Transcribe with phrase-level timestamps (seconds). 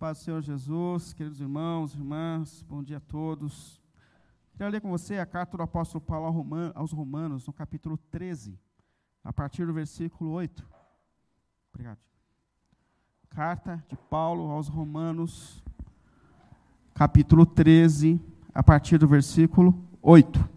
[0.00, 3.78] paz do Senhor Jesus, queridos irmãos, irmãs, bom dia a todos.
[4.56, 6.26] Quero ler com você a carta do apóstolo Paulo
[6.74, 8.58] aos Romanos, no capítulo 13,
[9.22, 10.66] a partir do versículo 8.
[11.70, 11.98] Obrigado.
[13.28, 15.62] Carta de Paulo aos Romanos,
[16.94, 18.18] capítulo 13,
[18.54, 20.48] a partir do versículo 8.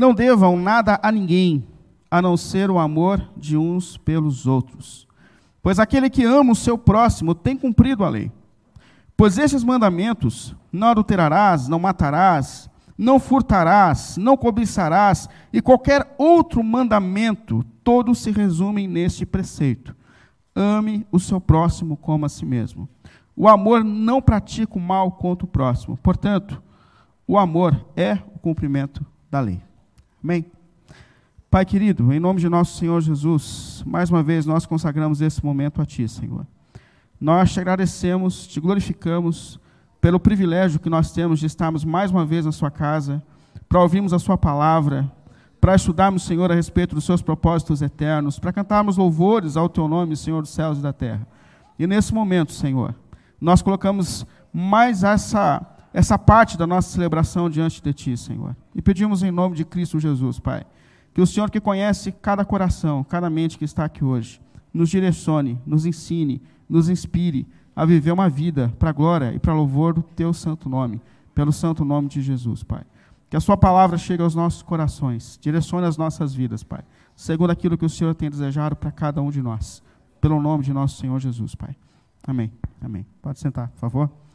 [0.00, 1.62] Não devam nada a ninguém,
[2.10, 5.06] a não ser o amor de uns pelos outros.
[5.62, 8.32] Pois aquele que ama o seu próximo tem cumprido a lei.
[9.14, 17.62] Pois esses mandamentos: não adulterarás, não matarás, não furtarás, não cobiçarás, e qualquer outro mandamento,
[17.84, 19.94] todos se resumem neste preceito:
[20.56, 22.88] ame o seu próximo como a si mesmo.
[23.36, 25.94] O amor não pratica o mal contra o próximo.
[25.98, 26.62] Portanto,
[27.28, 29.60] o amor é o cumprimento da lei.
[30.22, 30.44] Amém?
[31.50, 35.80] Pai querido, em nome de nosso Senhor Jesus, mais uma vez nós consagramos esse momento
[35.80, 36.46] a Ti, Senhor.
[37.18, 39.58] Nós te agradecemos, te glorificamos
[39.98, 43.22] pelo privilégio que nós temos de estarmos mais uma vez na Sua casa,
[43.66, 45.10] para ouvirmos a Sua palavra,
[45.58, 50.18] para estudarmos, Senhor, a respeito dos Seus propósitos eternos, para cantarmos louvores ao Teu nome,
[50.18, 51.26] Senhor dos céus e da terra.
[51.78, 52.94] E nesse momento, Senhor,
[53.40, 58.56] nós colocamos mais essa essa parte da nossa celebração diante de Ti, Senhor.
[58.74, 60.64] E pedimos em nome de Cristo Jesus, Pai,
[61.12, 64.40] que o Senhor que conhece cada coração, cada mente que está aqui hoje,
[64.72, 69.54] nos direcione, nos ensine, nos inspire a viver uma vida para a glória e para
[69.54, 71.00] louvor do Teu santo nome,
[71.34, 72.84] pelo santo nome de Jesus, Pai.
[73.28, 76.84] Que a Sua palavra chegue aos nossos corações, direcione as nossas vidas, Pai,
[77.16, 79.82] segundo aquilo que o Senhor tem desejado para cada um de nós,
[80.20, 81.74] pelo nome de nosso Senhor Jesus, Pai.
[82.22, 82.52] Amém.
[82.80, 83.06] Amém.
[83.22, 84.29] Pode sentar, por favor.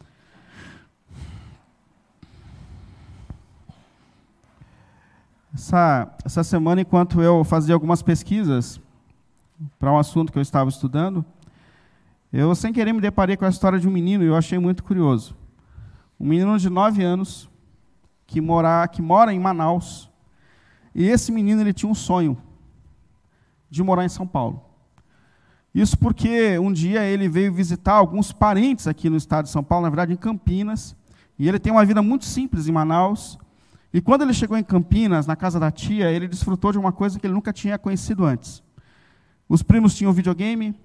[5.56, 8.77] Essa, essa semana, enquanto eu fazia algumas pesquisas
[9.80, 11.23] para um assunto que eu estava estudando,
[12.32, 14.83] eu, sem querer, me deparei com a história de um menino e eu achei muito
[14.83, 15.33] curioso.
[16.20, 17.49] Um menino de 9 anos
[18.27, 20.11] que mora, que mora em Manaus.
[20.94, 22.38] E esse menino ele tinha um sonho
[23.70, 24.61] de morar em São Paulo.
[25.73, 29.83] Isso porque um dia ele veio visitar alguns parentes aqui no estado de São Paulo,
[29.83, 30.98] na verdade em Campinas,
[31.39, 33.39] e ele tem uma vida muito simples em Manaus,
[33.95, 37.17] e quando ele chegou em Campinas, na casa da tia, ele desfrutou de uma coisa
[37.17, 38.61] que ele nunca tinha conhecido antes.
[39.48, 40.76] Os primos tinham videogame,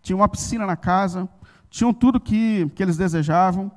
[0.00, 1.28] tinham uma piscina na casa,
[1.68, 3.72] tinham tudo que, que eles desejavam.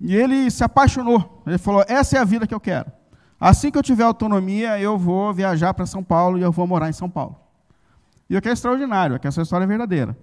[0.00, 1.40] E ele se apaixonou.
[1.46, 2.90] Ele falou: Essa é a vida que eu quero.
[3.38, 6.90] Assim que eu tiver autonomia, eu vou viajar para São Paulo e eu vou morar
[6.90, 7.36] em São Paulo.
[8.28, 10.18] E o que é extraordinário, é que essa história é verdadeira.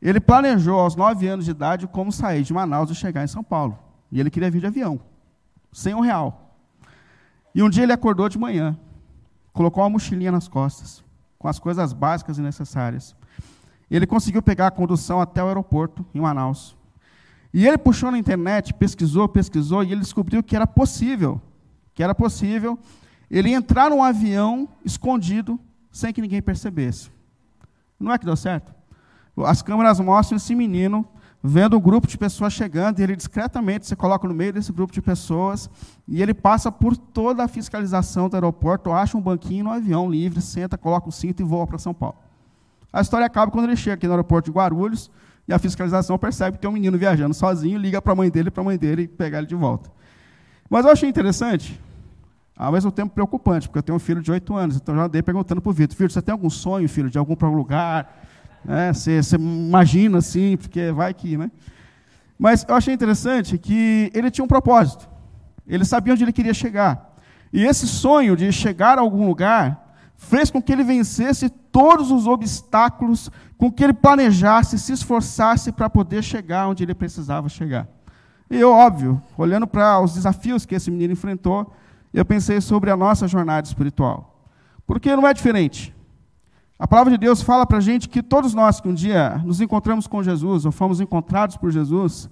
[0.00, 3.44] Ele planejou aos nove anos de idade como sair de Manaus e chegar em São
[3.44, 3.78] Paulo.
[4.10, 4.98] E ele queria vir de avião,
[5.70, 6.48] sem um real.
[7.54, 8.78] E um dia ele acordou de manhã,
[9.52, 11.04] colocou uma mochilinha nas costas,
[11.38, 13.14] com as coisas básicas e necessárias.
[13.90, 16.76] Ele conseguiu pegar a condução até o aeroporto, em Manaus.
[17.52, 21.40] E ele puxou na internet, pesquisou, pesquisou, e ele descobriu que era possível,
[21.94, 22.78] que era possível
[23.30, 27.10] ele entrar num avião escondido, sem que ninguém percebesse.
[28.00, 28.74] Não é que deu certo?
[29.36, 31.06] As câmeras mostram esse menino
[31.42, 34.92] vendo um grupo de pessoas chegando, e ele discretamente se coloca no meio desse grupo
[34.92, 35.68] de pessoas,
[36.06, 40.40] e ele passa por toda a fiscalização do aeroporto, acha um banquinho no avião livre,
[40.40, 42.16] senta, coloca o cinto e voa para São Paulo.
[42.92, 45.10] A história acaba quando ele chega aqui no aeroporto de Guarulhos,
[45.48, 48.48] e a fiscalização percebe que tem um menino viajando sozinho, liga para a mãe dele,
[48.48, 49.90] para a mãe dele pegar ele de volta.
[50.70, 51.80] Mas eu achei interessante,
[52.56, 55.20] ao mesmo tempo preocupante, porque eu tenho um filho de oito anos, então já andei
[55.20, 58.22] perguntando para o Vitor, filho, você tem algum sonho, filho, de algum lugar?
[58.64, 58.92] Né?
[58.92, 61.50] Você, você imagina assim, porque vai que, né?
[62.38, 65.08] Mas eu achei interessante que ele tinha um propósito.
[65.66, 67.14] Ele sabia onde ele queria chegar.
[67.52, 72.26] E esse sonho de chegar a algum lugar fez com que ele vencesse todos os
[72.26, 77.86] obstáculos, com que ele planejasse, se esforçasse para poder chegar onde ele precisava chegar.
[78.50, 81.72] E eu, óbvio, olhando para os desafios que esse menino enfrentou,
[82.12, 84.46] eu pensei sobre a nossa jornada espiritual.
[84.86, 85.94] Porque não é diferente.
[86.82, 89.60] A palavra de Deus fala para a gente que todos nós que um dia nos
[89.60, 92.28] encontramos com Jesus, ou fomos encontrados por Jesus,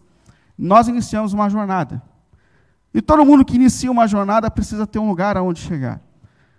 [0.58, 2.02] nós iniciamos uma jornada.
[2.93, 6.00] E todo mundo que inicia uma jornada precisa ter um lugar aonde chegar.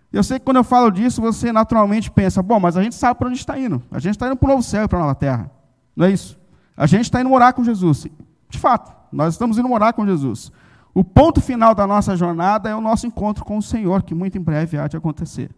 [0.10, 3.20] Eu sei que quando eu falo disso, você naturalmente pensa, bom, mas a gente sabe
[3.20, 3.84] para onde está indo.
[3.92, 5.52] A gente está indo para o novo céu e para a nova terra.
[5.94, 6.40] Não é isso?
[6.78, 8.08] A gente está indo morar com Jesus.
[8.50, 10.50] De fato, nós estamos indo morar com Jesus.
[10.94, 14.38] O ponto final da nossa jornada é o nosso encontro com o Senhor, que muito
[14.38, 15.52] em breve há de acontecer.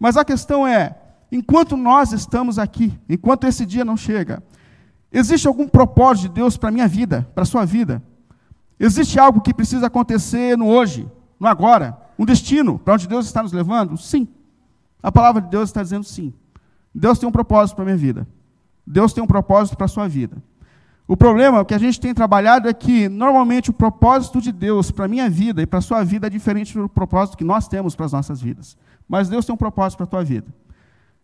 [0.00, 0.96] Mas a questão é,
[1.30, 4.42] enquanto nós estamos aqui, enquanto esse dia não chega,
[5.12, 8.02] existe algum propósito de Deus para a minha vida, para a sua vida?
[8.78, 11.08] Existe algo que precisa acontecer no hoje,
[11.38, 13.96] no agora, um destino para onde Deus está nos levando?
[13.96, 14.28] Sim.
[15.02, 16.32] A palavra de Deus está dizendo sim.
[16.94, 18.26] Deus tem um propósito para a minha vida.
[18.86, 20.42] Deus tem um propósito para a sua vida.
[21.06, 25.06] O problema que a gente tem trabalhado é que, normalmente, o propósito de Deus para
[25.06, 27.96] a minha vida e para a sua vida é diferente do propósito que nós temos
[27.96, 28.76] para as nossas vidas.
[29.08, 30.52] Mas Deus tem um propósito para a tua vida.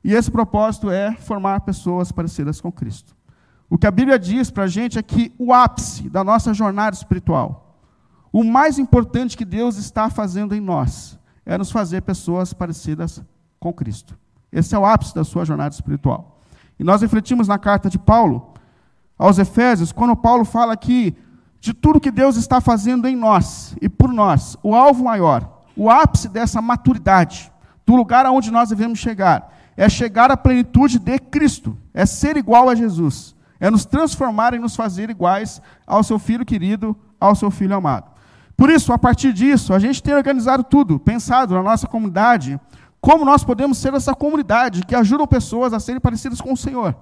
[0.05, 3.17] E esse propósito é formar pessoas parecidas com Cristo.
[3.71, 6.95] O que a Bíblia diz para a gente é que o ápice da nossa jornada
[6.95, 7.79] espiritual,
[8.31, 13.23] o mais importante que Deus está fazendo em nós, é nos fazer pessoas parecidas
[13.59, 14.17] com Cristo.
[14.53, 16.43] Esse é o ápice da sua jornada espiritual.
[16.79, 18.53] E nós refletimos na carta de Paulo
[19.19, 21.17] aos Efésios, quando Paulo fala aqui
[21.61, 25.89] de tudo que Deus está fazendo em nós e por nós, o alvo maior, o
[25.89, 27.51] ápice dessa maturidade,
[27.87, 32.69] do lugar aonde nós devemos chegar, é chegar à plenitude de Cristo, é ser igual
[32.69, 37.51] a Jesus, é nos transformar e nos fazer iguais ao seu filho querido, ao seu
[37.51, 38.11] filho amado.
[38.57, 42.61] Por isso, a partir disso, a gente tem organizado tudo, pensado na nossa comunidade,
[43.01, 46.95] como nós podemos ser essa comunidade que ajuda pessoas a serem parecidas com o Senhor.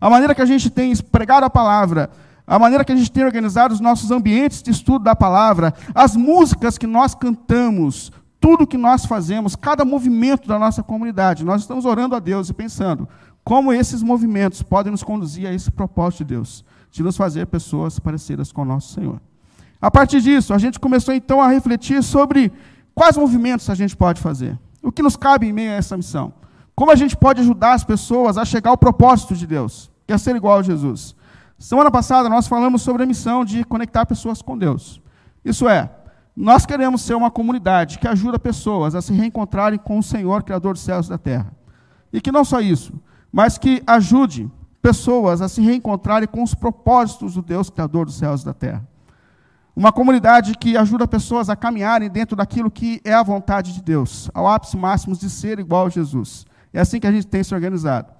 [0.00, 2.10] A maneira que a gente tem pregado a palavra,
[2.46, 6.16] a maneira que a gente tem organizado os nossos ambientes de estudo da palavra, as
[6.16, 8.10] músicas que nós cantamos,
[8.42, 12.52] tudo que nós fazemos, cada movimento da nossa comunidade, nós estamos orando a Deus e
[12.52, 13.08] pensando
[13.42, 17.98] como esses movimentos podem nos conduzir a esse propósito de Deus, de nos fazer pessoas
[17.98, 19.20] parecidas com o nosso Senhor.
[19.80, 22.52] A partir disso, a gente começou então a refletir sobre
[22.94, 26.34] quais movimentos a gente pode fazer, o que nos cabe em meio a essa missão,
[26.74, 30.36] como a gente pode ajudar as pessoas a chegar ao propósito de Deus quer ser
[30.36, 31.14] igual a Jesus.
[31.58, 35.00] Semana passada nós falamos sobre a missão de conectar pessoas com Deus.
[35.44, 35.90] Isso é,
[36.36, 40.74] nós queremos ser uma comunidade que ajuda pessoas a se reencontrarem com o Senhor, Criador
[40.74, 41.52] dos céus e da terra.
[42.12, 42.92] E que não só isso,
[43.30, 44.50] mas que ajude
[44.80, 48.86] pessoas a se reencontrarem com os propósitos do Deus, Criador dos céus e da terra.
[49.74, 54.30] Uma comunidade que ajuda pessoas a caminharem dentro daquilo que é a vontade de Deus,
[54.34, 56.44] ao ápice máximo de ser igual a Jesus.
[56.72, 58.12] É assim que a gente tem se organizado.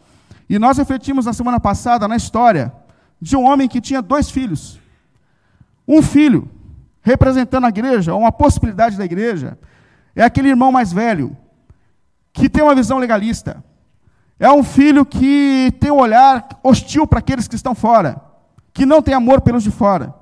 [0.49, 2.73] E nós refletimos na semana passada na história
[3.21, 4.81] de um homem que tinha dois filhos.
[5.87, 6.51] Um filho,
[7.03, 9.59] representando a igreja, ou uma possibilidade da igreja,
[10.15, 11.37] é aquele irmão mais velho,
[12.33, 13.63] que tem uma visão legalista.
[14.39, 18.21] É um filho que tem um olhar hostil para aqueles que estão fora,
[18.73, 20.15] que não tem amor pelos de fora.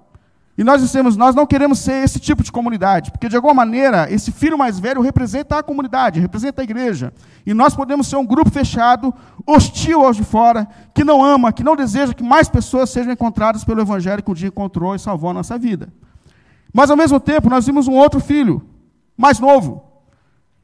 [0.59, 4.13] E nós dissemos, nós não queremos ser esse tipo de comunidade, porque de alguma maneira
[4.13, 7.15] esse filho mais velho representa a comunidade, representa a igreja.
[7.47, 9.15] E nós podemos ser um grupo fechado,
[9.47, 13.65] hostil aos de fora, que não ama, que não deseja que mais pessoas sejam encontradas
[13.65, 15.91] pelo evangelho que um dia encontrou e salvou a nossa vida.
[16.73, 18.63] Mas ao mesmo tempo, nós vimos um outro filho,
[19.17, 19.85] mais novo.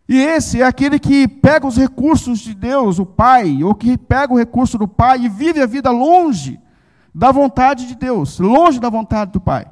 [0.09, 4.33] E esse é aquele que pega os recursos de Deus, o Pai, ou que pega
[4.33, 6.61] o recurso do Pai e vive a vida longe
[7.15, 9.67] da vontade de Deus, longe da vontade do Pai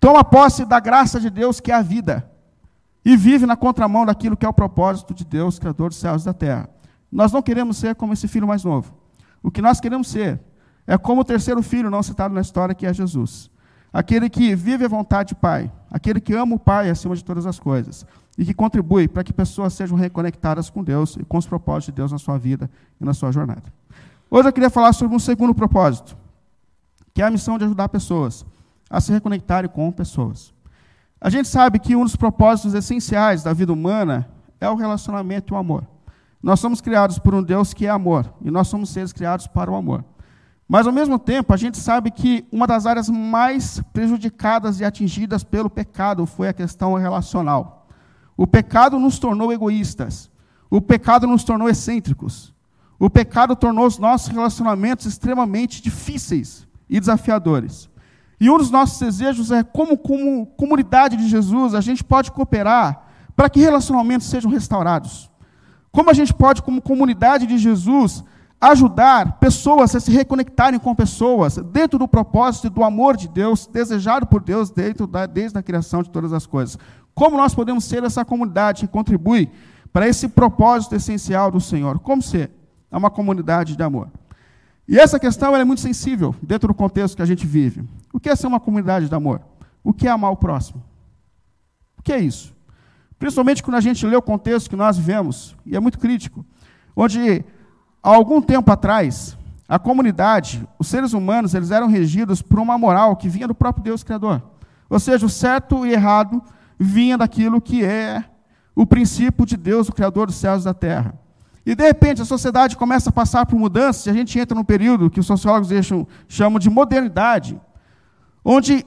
[0.00, 2.30] toma posse da graça de Deus, que é a vida,
[3.04, 6.26] e vive na contramão daquilo que é o propósito de Deus, Criador dos céus e
[6.26, 6.68] da terra.
[7.10, 8.94] Nós não queremos ser como esse filho mais novo.
[9.42, 10.40] O que nós queremos ser
[10.86, 13.50] é como o terceiro filho não citado na história, que é Jesus.
[13.92, 17.46] Aquele que vive a vontade do Pai, aquele que ama o Pai acima de todas
[17.46, 18.06] as coisas,
[18.36, 21.92] e que contribui para que pessoas sejam reconectadas com Deus e com os propósitos de
[21.92, 22.70] Deus na sua vida
[23.00, 23.64] e na sua jornada.
[24.30, 26.16] Hoje eu queria falar sobre um segundo propósito,
[27.14, 28.44] que é a missão de ajudar pessoas
[28.90, 30.52] a se reconectarem com pessoas.
[31.20, 34.28] A gente sabe que um dos propósitos essenciais da vida humana
[34.60, 35.86] é o relacionamento e o amor.
[36.40, 39.70] Nós somos criados por um Deus que é amor, e nós somos seres criados para
[39.70, 40.04] o amor.
[40.68, 45.42] Mas, ao mesmo tempo, a gente sabe que uma das áreas mais prejudicadas e atingidas
[45.42, 47.88] pelo pecado foi a questão relacional.
[48.36, 50.30] O pecado nos tornou egoístas.
[50.70, 52.54] O pecado nos tornou excêntricos.
[52.98, 57.88] O pecado tornou os nossos relacionamentos extremamente difíceis e desafiadores.
[58.38, 63.06] E um dos nossos desejos é, como, como comunidade de Jesus, a gente pode cooperar
[63.34, 65.30] para que relacionamentos sejam restaurados.
[65.90, 68.22] Como a gente pode, como comunidade de Jesus,
[68.60, 74.26] ajudar pessoas a se reconectarem com pessoas dentro do propósito do amor de Deus, desejado
[74.26, 76.78] por Deus dentro da, desde a criação de todas as coisas.
[77.14, 79.50] Como nós podemos ser essa comunidade que contribui
[79.92, 81.98] para esse propósito essencial do Senhor?
[82.00, 82.50] Como ser?
[82.90, 84.08] É uma comunidade de amor.
[84.88, 87.84] E essa questão é muito sensível dentro do contexto que a gente vive.
[88.12, 89.42] O que é ser uma comunidade de amor?
[89.84, 90.82] O que é amar o próximo?
[91.98, 92.54] O que é isso?
[93.18, 96.44] Principalmente quando a gente lê o contexto que nós vivemos, e é muito crítico,
[96.96, 97.44] onde
[98.02, 99.36] há algum tempo atrás,
[99.68, 103.84] a comunidade, os seres humanos, eles eram regidos por uma moral que vinha do próprio
[103.84, 104.42] Deus Criador.
[104.88, 106.42] Ou seja, o certo e errado
[106.78, 108.24] vinha daquilo que é
[108.74, 111.14] o princípio de Deus, o Criador dos céus e da terra.
[111.66, 114.64] E de repente a sociedade começa a passar por mudanças, e a gente entra num
[114.64, 117.60] período que os sociólogos deixam, chamam de modernidade,
[118.42, 118.86] onde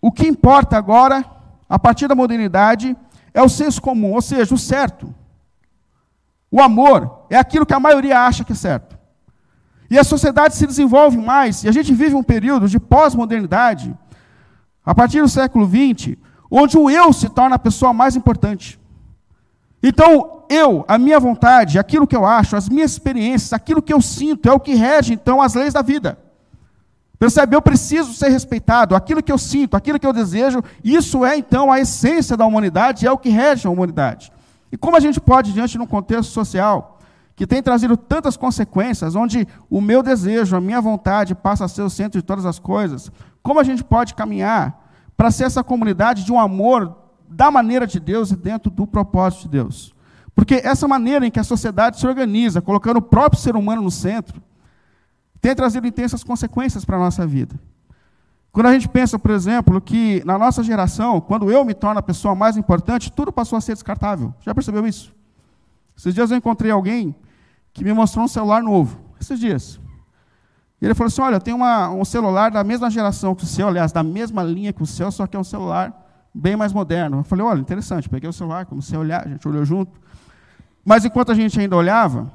[0.00, 1.24] o que importa agora,
[1.68, 2.96] a partir da modernidade,
[3.34, 5.12] é o senso comum, ou seja, o certo.
[6.50, 8.98] O amor é aquilo que a maioria acha que é certo.
[9.90, 13.96] E a sociedade se desenvolve mais, e a gente vive um período de pós-modernidade,
[14.84, 16.16] a partir do século XX,
[16.50, 18.80] onde o eu se torna a pessoa mais importante.
[19.82, 24.00] Então, eu, a minha vontade, aquilo que eu acho, as minhas experiências, aquilo que eu
[24.00, 26.18] sinto, é o que rege, então, as leis da vida.
[27.18, 27.54] Percebe?
[27.54, 31.70] Eu preciso ser respeitado, aquilo que eu sinto, aquilo que eu desejo, isso é, então,
[31.70, 34.32] a essência da humanidade, é o que rege a humanidade.
[34.72, 36.98] E como a gente pode, diante de um contexto social
[37.34, 41.82] que tem trazido tantas consequências, onde o meu desejo, a minha vontade passa a ser
[41.82, 43.10] o centro de todas as coisas,
[43.42, 46.96] como a gente pode caminhar para ser essa comunidade de um amor
[47.28, 49.94] da maneira de Deus e dentro do propósito de Deus?
[50.34, 53.90] Porque essa maneira em que a sociedade se organiza, colocando o próprio ser humano no
[53.90, 54.42] centro,
[55.40, 57.58] tem trazido intensas consequências para a nossa vida.
[58.52, 62.02] Quando a gente pensa, por exemplo, que na nossa geração, quando eu me torno a
[62.02, 64.34] pessoa mais importante, tudo passou a ser descartável.
[64.40, 65.14] Já percebeu isso?
[65.96, 67.14] Esses dias eu encontrei alguém
[67.72, 68.98] que me mostrou um celular novo.
[69.20, 69.80] Esses dias.
[70.80, 73.92] E ele falou assim: Olha, uma, um celular da mesma geração que o seu, aliás,
[73.92, 75.94] da mesma linha que o seu, só que é um celular
[76.34, 77.18] bem mais moderno.
[77.18, 78.08] Eu falei: Olha, interessante.
[78.08, 80.00] Peguei o celular, comecei a olhar, a gente olhou junto.
[80.84, 82.32] Mas enquanto a gente ainda olhava,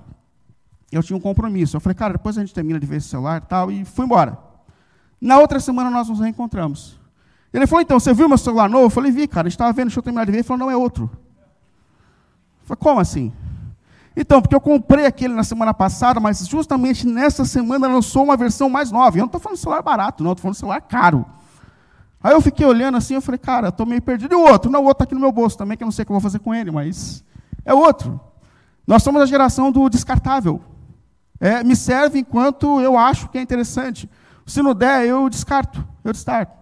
[0.92, 1.76] eu tinha um compromisso.
[1.76, 4.45] Eu falei: Cara, depois a gente termina de ver esse celular tal, e fui embora.
[5.20, 7.00] Na outra semana nós nos reencontramos.
[7.54, 8.86] Ele falou: Então, você viu meu celular novo?
[8.86, 10.38] Eu falei: Vi, cara, estava vendo, deixa eu terminar de ver.
[10.40, 11.10] Ele falou: Não, é outro.
[12.62, 13.32] Eu falei: Como assim?
[14.16, 18.70] Então, porque eu comprei aquele na semana passada, mas justamente nessa semana lançou uma versão
[18.70, 19.18] mais nova.
[19.18, 21.26] Eu não estou falando de celular barato, não, estou falando de celular caro.
[22.24, 24.34] Aí eu fiquei olhando assim, eu falei, cara, estou meio perdido.
[24.34, 24.72] E o outro?
[24.72, 26.12] Não, o outro está aqui no meu bolso também, que eu não sei o que
[26.12, 27.24] eu vou fazer com ele, mas
[27.64, 28.20] é outro.
[28.88, 30.62] Nós somos a geração do descartável.
[31.40, 34.10] É, me serve enquanto eu acho que é interessante.
[34.46, 36.54] Se não der, eu descarto, eu descarto.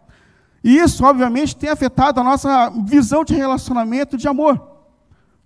[0.64, 4.62] E isso, obviamente, tem afetado a nossa visão de relacionamento de amor.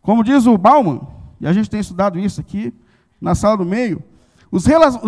[0.01, 1.01] Como diz o Bauman,
[1.41, 2.73] e a gente tem estudado isso aqui
[3.19, 4.03] na sala do meio,
[4.51, 4.65] os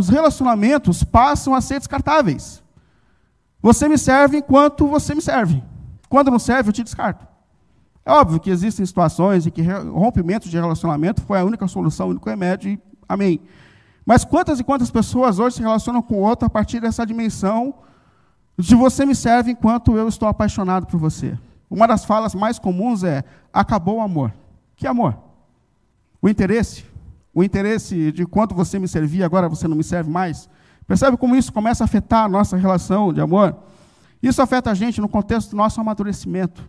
[0.09, 2.63] relacionamentos passam a ser descartáveis.
[3.61, 5.63] Você me serve enquanto você me serve.
[6.09, 7.27] Quando não serve, eu te descarto.
[8.03, 12.09] É óbvio que existem situações em que rompimento de relacionamento foi a única solução, o
[12.09, 13.39] único remédio, e amém.
[14.05, 17.73] Mas quantas e quantas pessoas hoje se relacionam com o outro a partir dessa dimensão
[18.57, 21.37] de você me serve enquanto eu estou apaixonado por você?
[21.69, 24.33] Uma das falas mais comuns é: acabou o amor.
[24.75, 25.17] Que amor?
[26.21, 26.85] O interesse,
[27.33, 30.49] o interesse de quanto você me servia, agora você não me serve mais.
[30.87, 33.55] Percebe como isso começa a afetar a nossa relação de amor?
[34.21, 36.67] Isso afeta a gente no contexto do nosso amadurecimento.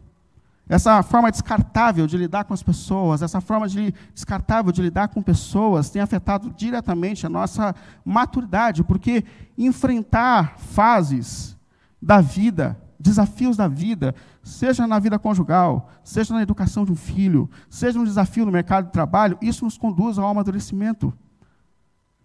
[0.70, 5.20] Essa forma descartável de lidar com as pessoas, essa forma de, descartável de lidar com
[5.20, 7.74] pessoas, tem afetado diretamente a nossa
[8.04, 9.24] maturidade, porque
[9.58, 11.58] enfrentar fases
[12.00, 17.48] da vida desafios da vida, seja na vida conjugal, seja na educação de um filho,
[17.70, 21.12] seja um desafio no mercado de trabalho, isso nos conduz ao amadurecimento.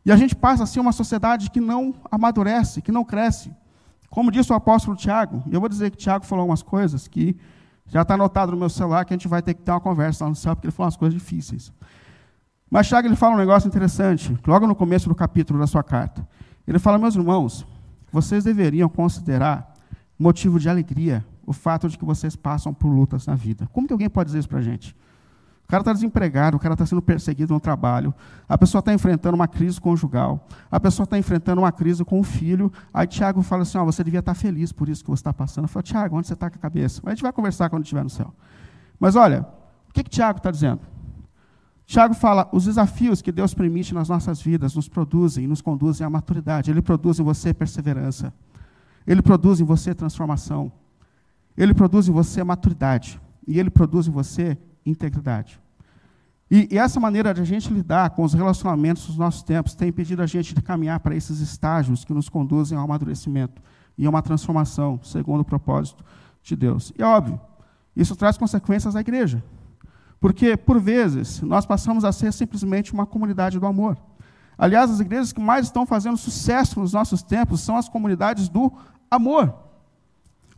[0.06, 3.54] E a gente passa a ser uma sociedade que não amadurece, que não cresce.
[4.10, 7.38] Como disse o apóstolo Tiago, e eu vou dizer que Tiago falou umas coisas que
[7.88, 10.24] já está anotado no meu celular, que a gente vai ter que ter uma conversa
[10.24, 11.72] lá no céu, porque ele falou umas coisas difíceis.
[12.70, 16.28] Mas Tiago ele fala um negócio interessante, logo no começo do capítulo da sua carta.
[16.68, 17.66] Ele fala, meus irmãos,
[18.12, 19.74] vocês deveriam considerar
[20.18, 23.68] motivo de alegria o fato de que vocês passam por lutas na vida.
[23.72, 24.96] Como que alguém pode dizer isso para a gente?
[25.66, 28.14] O cara está desempregado, o cara está sendo perseguido no trabalho,
[28.48, 32.24] a pessoa está enfrentando uma crise conjugal, a pessoa está enfrentando uma crise com o
[32.24, 32.72] filho.
[32.94, 35.34] Aí Tiago fala assim: oh, você devia estar tá feliz por isso que você está
[35.34, 35.66] passando.
[35.66, 37.02] Eu falo, Tiago, onde você está com a cabeça?
[37.04, 38.32] A gente vai conversar quando estiver no céu.
[39.00, 39.44] Mas olha,
[39.90, 40.82] o que, que Tiago está dizendo?
[41.88, 46.10] Tiago fala: os desafios que Deus permite nas nossas vidas nos produzem, nos conduzem à
[46.12, 46.70] maturidade.
[46.70, 48.32] Ele produz em você perseverança.
[49.08, 50.72] Ele produz em você transformação.
[51.58, 53.20] Ele produz em você maturidade.
[53.48, 55.60] E ele produz em você integridade.
[56.50, 59.90] E, e, essa maneira de a gente lidar com os relacionamentos dos nossos tempos tem
[59.90, 63.62] impedido a gente de caminhar para esses estágios que nos conduzem ao amadurecimento
[63.98, 66.04] e a uma transformação segundo o propósito
[66.44, 66.94] de Deus.
[66.98, 67.42] E é óbvio,
[67.96, 69.44] isso traz consequências à igreja.
[70.20, 73.98] Porque, por vezes, nós passamos a ser simplesmente uma comunidade do amor.
[74.58, 78.72] Aliás, as igrejas que mais estão fazendo sucesso nos nossos tempos são as comunidades do
[79.10, 79.65] amor.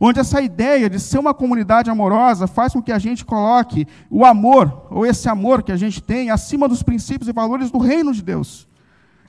[0.00, 4.24] Onde essa ideia de ser uma comunidade amorosa faz com que a gente coloque o
[4.24, 8.12] amor, ou esse amor que a gente tem, acima dos princípios e valores do reino
[8.12, 8.68] de Deus.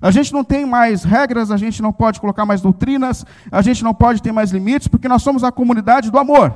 [0.02, 3.84] A gente não tem mais regras, a gente não pode colocar mais doutrinas, a gente
[3.84, 6.56] não pode ter mais limites, porque nós somos a comunidade do amor.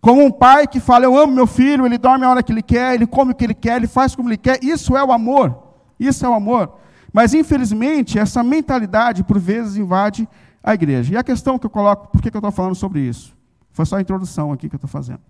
[0.00, 2.62] Como um pai que fala, eu amo meu filho, ele dorme a hora que ele
[2.62, 5.12] quer, ele come o que ele quer, ele faz como ele quer, isso é o
[5.12, 5.58] amor.
[5.98, 6.72] Isso é o amor.
[7.12, 10.28] Mas, infelizmente, essa mentalidade, por vezes, invade
[10.62, 11.14] a igreja.
[11.14, 13.36] E a questão que eu coloco, por que, eu estou falando sobre isso?
[13.72, 15.20] Foi só a introdução aqui que eu estou fazendo.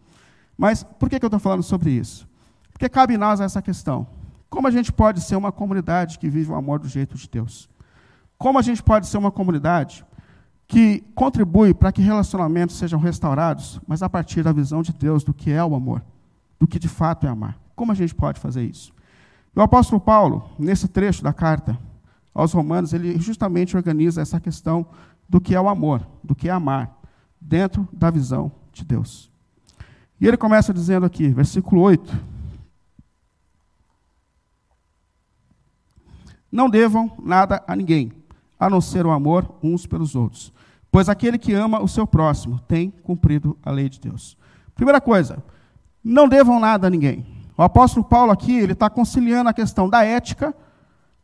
[0.56, 2.28] Mas por que, que eu estou falando sobre isso?
[2.72, 4.06] Porque cabe a nós essa questão.
[4.48, 7.68] Como a gente pode ser uma comunidade que vive o amor do jeito de Deus?
[8.38, 10.04] Como a gente pode ser uma comunidade
[10.66, 15.34] que contribui para que relacionamentos sejam restaurados, mas a partir da visão de Deus do
[15.34, 16.02] que é o amor,
[16.58, 17.58] do que de fato é amar?
[17.74, 18.92] Como a gente pode fazer isso?
[19.54, 21.76] O apóstolo Paulo, nesse trecho da carta
[22.34, 24.86] aos Romanos, ele justamente organiza essa questão
[25.28, 26.98] do que é o amor, do que é amar,
[27.40, 29.30] dentro da visão de Deus.
[30.20, 32.18] E ele começa dizendo aqui, versículo 8:
[36.50, 38.12] Não devam nada a ninguém,
[38.58, 40.52] a não ser o amor uns pelos outros.
[40.90, 44.36] Pois aquele que ama o seu próximo tem cumprido a lei de Deus.
[44.74, 45.42] Primeira coisa,
[46.02, 47.26] não devam nada a ninguém.
[47.56, 50.54] O apóstolo Paulo aqui, ele está conciliando a questão da ética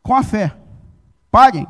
[0.03, 0.55] com a fé.
[1.31, 1.67] Paguem,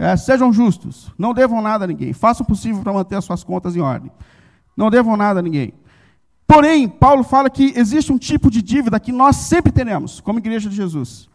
[0.00, 2.12] é, sejam justos, não devam nada a ninguém.
[2.12, 4.10] Façam o possível para manter as suas contas em ordem.
[4.76, 5.72] Não devam nada a ninguém.
[6.46, 10.68] Porém, Paulo fala que existe um tipo de dívida que nós sempre teremos, como igreja
[10.68, 11.30] de Jesus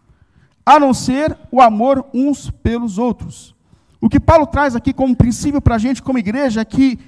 [0.65, 3.53] a não ser o amor uns pelos outros.
[4.01, 6.99] O que Paulo traz aqui como princípio para a gente, como igreja, é que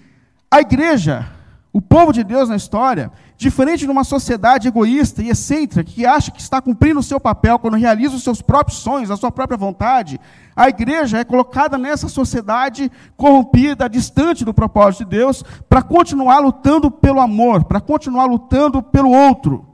[0.50, 1.28] a igreja,
[1.74, 6.32] o povo de Deus na história, diferente de uma sociedade egoísta e excêntrica que acha
[6.32, 9.58] que está cumprindo o seu papel quando realiza os seus próprios sonhos, a sua própria
[9.58, 10.20] vontade,
[10.56, 16.90] a igreja é colocada nessa sociedade corrompida, distante do propósito de Deus, para continuar lutando
[16.90, 19.66] pelo amor, para continuar lutando pelo outro.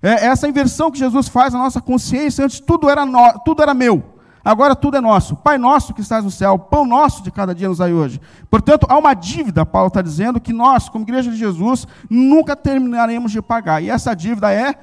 [0.00, 2.44] É essa inversão que Jesus faz na nossa consciência.
[2.44, 4.11] Antes tudo era, no, tudo era meu.
[4.44, 5.36] Agora tudo é nosso.
[5.36, 8.20] Pai nosso que estás no céu, pão nosso de cada dia nos dai hoje.
[8.50, 13.30] Portanto, há uma dívida, Paulo está dizendo, que nós, como igreja de Jesus, nunca terminaremos
[13.30, 13.82] de pagar.
[13.82, 14.74] E essa dívida é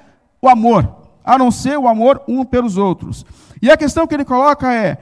[0.41, 0.89] o amor,
[1.23, 3.25] a não ser o amor um pelos outros.
[3.61, 4.97] E a questão que ele coloca é: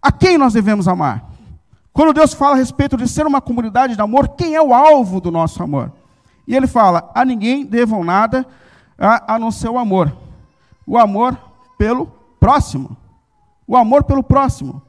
[0.00, 1.28] a quem nós devemos amar?
[1.92, 5.20] Quando Deus fala a respeito de ser uma comunidade de amor, quem é o alvo
[5.20, 5.92] do nosso amor?
[6.46, 8.46] E ele fala: a ninguém devam nada,
[8.96, 10.16] a, a não ser o amor.
[10.86, 11.36] O amor
[11.76, 12.06] pelo
[12.38, 12.96] próximo.
[13.68, 14.82] O amor pelo próximo.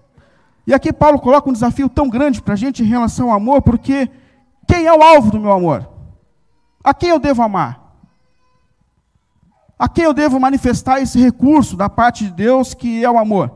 [0.65, 3.61] E aqui Paulo coloca um desafio tão grande para a gente em relação ao amor,
[3.61, 4.09] porque
[4.67, 5.87] quem é o alvo do meu amor?
[6.83, 7.97] A quem eu devo amar?
[9.77, 13.51] A quem eu devo manifestar esse recurso da parte de Deus que é o amor?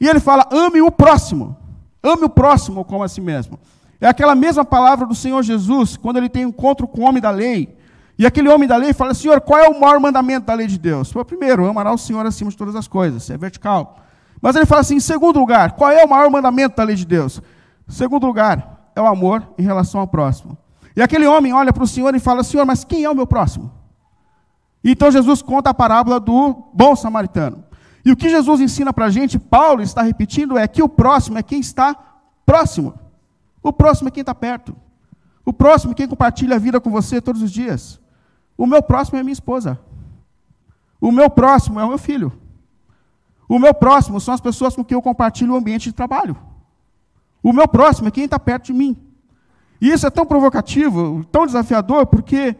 [0.00, 1.56] E ele fala: ame o próximo.
[2.02, 3.58] Ame o próximo como a si mesmo.
[4.00, 7.30] É aquela mesma palavra do Senhor Jesus, quando ele tem encontro com o homem da
[7.30, 7.76] lei,
[8.20, 10.78] e aquele homem da lei fala: Senhor, qual é o maior mandamento da lei de
[10.78, 11.10] Deus?
[11.10, 13.98] Foi primeiro, amará o Senhor acima de todas as coisas, é vertical.
[14.42, 17.06] Mas ele fala assim: em segundo lugar, qual é o maior mandamento da lei de
[17.06, 17.40] Deus?
[17.88, 20.58] Segundo lugar, é o amor em relação ao próximo.
[20.94, 23.26] E aquele homem olha para o Senhor e fala: Senhor, mas quem é o meu
[23.26, 23.72] próximo?
[24.84, 27.64] Então Jesus conta a parábola do bom samaritano.
[28.04, 31.38] E o que Jesus ensina para a gente, Paulo está repetindo, é que o próximo
[31.38, 31.96] é quem está
[32.44, 32.92] próximo.
[33.62, 34.76] O próximo é quem está perto.
[35.42, 37.98] O próximo é quem compartilha a vida com você todos os dias.
[38.60, 39.80] O meu próximo é minha esposa.
[41.00, 42.30] O meu próximo é o meu filho.
[43.48, 46.36] O meu próximo são as pessoas com quem eu compartilho o ambiente de trabalho.
[47.42, 48.94] O meu próximo é quem está perto de mim.
[49.80, 52.54] E isso é tão provocativo, tão desafiador, porque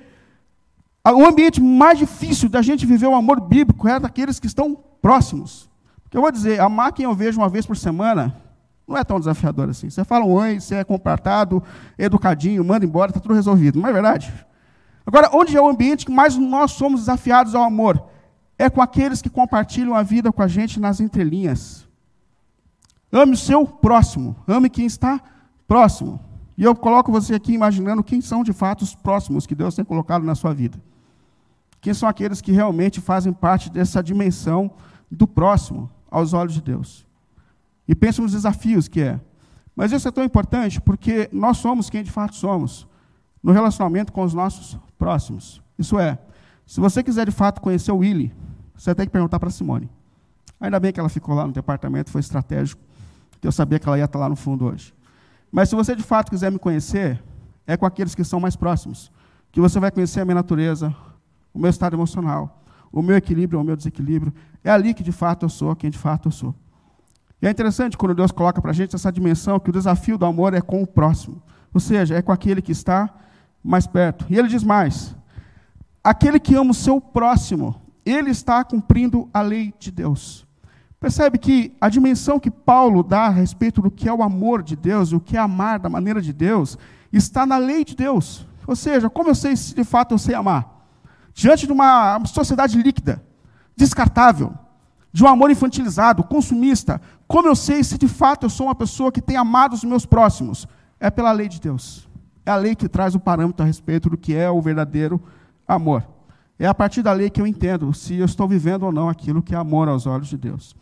[1.05, 5.69] o ambiente mais difícil da gente viver o amor bíblico é daqueles que estão próximos.
[6.05, 8.35] Porque eu vou dizer, amar quem eu vejo uma vez por semana
[8.89, 9.91] não é tão desafiador assim.
[9.91, 11.63] Você fala um oi, você é comportado,
[11.99, 13.79] educadinho, manda embora, está tudo resolvido.
[13.79, 14.33] Não é verdade?
[15.11, 18.01] Agora, onde é o ambiente que mais nós somos desafiados ao amor?
[18.57, 21.85] É com aqueles que compartilham a vida com a gente nas entrelinhas.
[23.11, 25.21] Ame o seu próximo, ame quem está
[25.67, 26.21] próximo.
[26.57, 29.85] E eu coloco você aqui imaginando quem são de fato os próximos que Deus tem
[29.85, 30.81] colocado na sua vida.
[31.81, 34.71] Quem são aqueles que realmente fazem parte dessa dimensão
[35.11, 37.05] do próximo aos olhos de Deus.
[37.89, 39.21] E pense nos desafios que é.
[39.75, 42.87] Mas isso é tão importante porque nós somos quem de fato somos
[43.43, 45.63] no relacionamento com os nossos próximos.
[45.79, 46.19] Isso é,
[46.67, 48.33] se você quiser de fato conhecer o Willy,
[48.77, 49.91] você tem que perguntar para Simone.
[50.61, 52.83] Ainda bem que ela ficou lá no departamento, foi estratégico,
[53.41, 54.95] que eu sabia que ela ia estar lá no fundo hoje.
[55.51, 57.21] Mas se você de fato quiser me conhecer,
[57.67, 59.11] é com aqueles que são mais próximos,
[59.51, 60.95] que você vai conhecer a minha natureza,
[61.53, 64.33] o meu estado emocional, o meu equilíbrio, o meu desequilíbrio.
[64.63, 66.55] É ali que de fato eu sou, quem de fato eu sou.
[67.41, 70.27] E é interessante quando Deus coloca para a gente essa dimensão que o desafio do
[70.27, 71.43] amor é com o próximo.
[71.73, 73.13] Ou seja, é com aquele que está
[73.63, 74.27] mais perto.
[74.29, 75.15] E ele diz mais:
[76.03, 80.47] aquele que ama o seu próximo, ele está cumprindo a lei de Deus.
[80.99, 84.77] Percebe que a dimensão que Paulo dá a respeito do que é o amor de
[84.77, 86.77] Deus, o que é amar da maneira de Deus,
[87.11, 88.47] está na lei de Deus.
[88.67, 90.87] Ou seja, como eu sei se de fato eu sei amar?
[91.33, 93.25] Diante de uma sociedade líquida,
[93.75, 94.53] descartável,
[95.11, 99.11] de um amor infantilizado, consumista, como eu sei se de fato eu sou uma pessoa
[99.11, 100.69] que tem amado os meus próximos?
[101.01, 102.10] É pela lei de Deus.
[102.51, 105.23] É a lei que traz o parâmetro a respeito do que é o verdadeiro
[105.69, 106.05] amor.
[106.59, 109.41] É a partir da lei que eu entendo se eu estou vivendo ou não aquilo
[109.41, 110.75] que é amor aos olhos de Deus.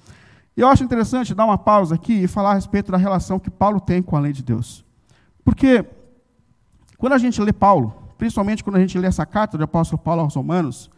[0.56, 3.50] E eu acho interessante dar uma pausa aqui e falar a respeito da relação que
[3.50, 4.82] Paulo tem com a lei de Deus.
[5.44, 5.84] Porque
[6.96, 10.22] quando a gente lê Paulo, principalmente quando a gente lê essa carta do apóstolo Paulo
[10.22, 10.90] aos Romanos,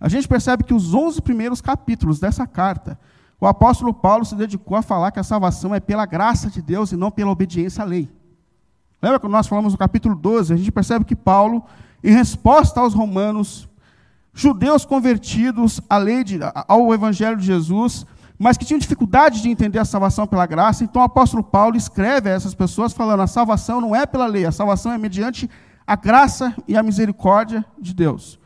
[0.00, 2.98] a gente percebe que os 11 primeiros capítulos dessa carta,
[3.38, 6.92] o apóstolo Paulo se dedicou a falar que a salvação é pela graça de Deus
[6.92, 8.08] e não pela obediência à lei.
[9.04, 11.62] Lembra quando nós falamos no capítulo 12, a gente percebe que Paulo,
[12.02, 13.68] em resposta aos romanos,
[14.32, 18.06] judeus convertidos à lei de, ao evangelho de Jesus,
[18.38, 20.84] mas que tinham dificuldade de entender a salvação pela graça.
[20.84, 24.46] Então o apóstolo Paulo escreve a essas pessoas falando: a salvação não é pela lei,
[24.46, 25.50] a salvação é mediante
[25.86, 28.38] a graça e a misericórdia de Deus.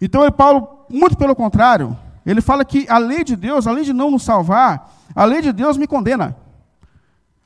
[0.00, 3.92] Então o Paulo, muito pelo contrário, ele fala que a lei de Deus, além de
[3.92, 6.36] não nos salvar, a lei de Deus me condena.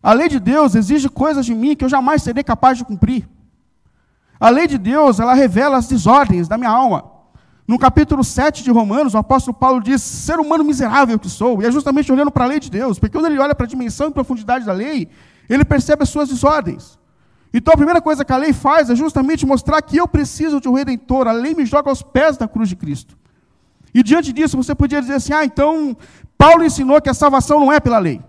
[0.03, 3.29] A lei de Deus exige coisas de mim que eu jamais serei capaz de cumprir.
[4.41, 7.05] A lei de Deus, ela revela as desordens da minha alma.
[7.69, 11.67] No capítulo 7 de Romanos, o apóstolo Paulo diz: ser humano miserável que sou, e
[11.67, 14.09] é justamente olhando para a lei de Deus, porque quando ele olha para a dimensão
[14.09, 15.09] e profundidade da lei,
[15.49, 16.99] ele percebe as suas desordens.
[17.55, 20.69] Então a primeira coisa que a lei faz é justamente mostrar que eu preciso de
[20.69, 23.17] um redentor, a lei me joga aos pés da cruz de Cristo.
[23.95, 25.97] E diante disso, você podia dizer assim: ah, então
[26.37, 28.21] Paulo ensinou que a salvação não é pela lei.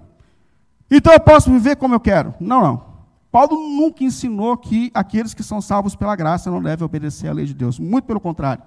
[0.95, 2.35] Então eu posso viver como eu quero.
[2.39, 2.83] Não, não.
[3.31, 7.47] Paulo nunca ensinou que aqueles que são salvos pela graça não devem obedecer à lei
[7.47, 7.79] de Deus.
[7.79, 8.61] Muito pelo contrário.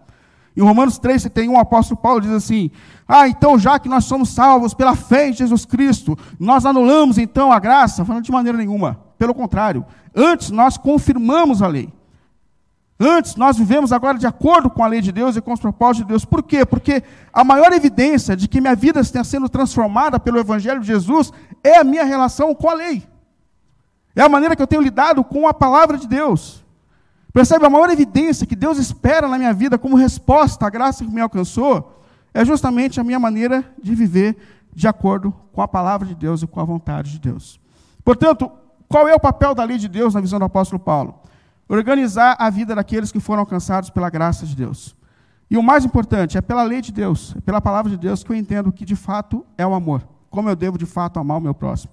[0.56, 2.72] Em Romanos 3, você tem um apóstolo Paulo diz assim:
[3.06, 7.52] Ah, então já que nós somos salvos pela fé em Jesus Cristo, nós anulamos então
[7.52, 8.04] a graça?
[8.04, 8.98] Falando de maneira nenhuma.
[9.16, 11.92] Pelo contrário, antes nós confirmamos a lei.
[12.98, 16.06] Antes nós vivemos agora de acordo com a lei de Deus e com os propósitos
[16.06, 16.24] de Deus.
[16.24, 16.64] Por quê?
[16.64, 21.30] Porque a maior evidência de que minha vida está sendo transformada pelo Evangelho de Jesus
[21.62, 23.06] é a minha relação com a lei.
[24.14, 26.64] É a maneira que eu tenho lidado com a palavra de Deus.
[27.34, 27.66] Percebe?
[27.66, 31.20] A maior evidência que Deus espera na minha vida como resposta à graça que me
[31.20, 32.00] alcançou
[32.32, 34.38] é justamente a minha maneira de viver
[34.72, 37.60] de acordo com a palavra de Deus e com a vontade de Deus.
[38.02, 38.50] Portanto,
[38.88, 41.20] qual é o papel da lei de Deus na visão do apóstolo Paulo?
[41.68, 44.96] Organizar a vida daqueles que foram alcançados pela graça de Deus.
[45.50, 48.30] E o mais importante, é pela lei de Deus, é pela palavra de Deus que
[48.30, 50.06] eu entendo que de fato é o amor.
[50.30, 51.92] Como eu devo de fato amar o meu próximo.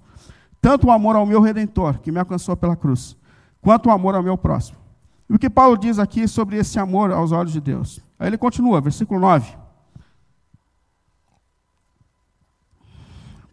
[0.61, 3.17] Tanto o amor ao meu redentor, que me alcançou pela cruz,
[3.61, 4.77] quanto o amor ao meu próximo.
[5.29, 7.99] E o que Paulo diz aqui sobre esse amor aos olhos de Deus?
[8.19, 9.57] Aí ele continua, versículo 9.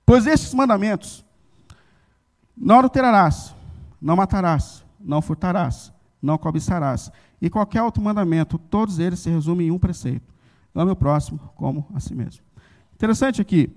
[0.04, 1.24] Pois estes mandamentos:
[2.56, 3.54] não adulterarás,
[4.00, 9.70] não matarás, não furtarás, não cobiçarás, e qualquer outro mandamento, todos eles se resumem em
[9.70, 10.32] um preceito:
[10.74, 12.42] ame o próximo como a si mesmo.
[12.94, 13.74] Interessante aqui,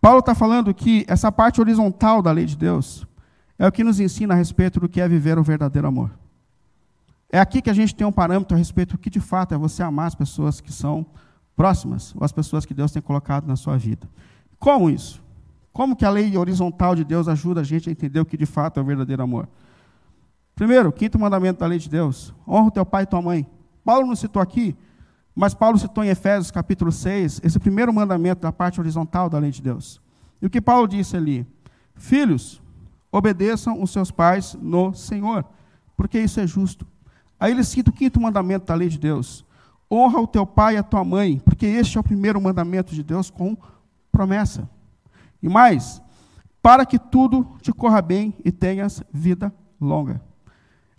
[0.00, 3.06] Paulo está falando que essa parte horizontal da lei de Deus
[3.58, 6.10] é o que nos ensina a respeito do que é viver o verdadeiro amor.
[7.30, 9.58] É aqui que a gente tem um parâmetro a respeito do que de fato é
[9.58, 11.06] você amar as pessoas que são
[11.54, 14.08] próximas, ou as pessoas que Deus tem colocado na sua vida.
[14.58, 15.22] Como isso?
[15.72, 18.46] Como que a lei horizontal de Deus ajuda a gente a entender o que de
[18.46, 19.48] fato é o verdadeiro amor?
[20.60, 23.48] Primeiro, quinto mandamento da lei de Deus: honra o teu pai e tua mãe.
[23.82, 24.76] Paulo não citou aqui,
[25.34, 29.50] mas Paulo citou em Efésios capítulo 6, esse primeiro mandamento da parte horizontal da lei
[29.50, 30.02] de Deus.
[30.38, 31.46] E o que Paulo disse ali?
[31.94, 32.60] Filhos,
[33.10, 35.46] obedeçam os seus pais no Senhor,
[35.96, 36.86] porque isso é justo.
[37.38, 39.46] Aí ele cita o quinto mandamento da lei de Deus:
[39.90, 43.02] honra o teu pai e a tua mãe, porque este é o primeiro mandamento de
[43.02, 43.56] Deus com
[44.12, 44.68] promessa.
[45.42, 46.02] E mais,
[46.60, 50.28] para que tudo te corra bem e tenhas vida longa.